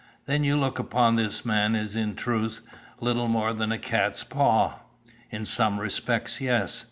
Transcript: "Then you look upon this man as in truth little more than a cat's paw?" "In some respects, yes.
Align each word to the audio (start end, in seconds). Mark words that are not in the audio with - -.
"Then 0.25 0.43
you 0.43 0.57
look 0.57 0.79
upon 0.79 1.15
this 1.15 1.45
man 1.45 1.75
as 1.75 1.95
in 1.95 2.15
truth 2.15 2.61
little 2.99 3.27
more 3.27 3.53
than 3.53 3.71
a 3.71 3.77
cat's 3.77 4.23
paw?" 4.23 4.79
"In 5.29 5.45
some 5.45 5.79
respects, 5.79 6.41
yes. 6.41 6.79